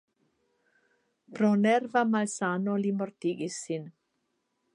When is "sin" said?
3.69-3.87